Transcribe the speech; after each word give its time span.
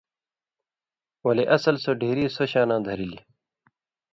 ولے 1.25 1.43
اصل 1.55 1.75
سو 1.83 1.91
ڈھیری 1.99 2.25
سو 2.35 2.43
شاناں 2.51 2.81
دھرِلیۡ۔ 2.85 3.25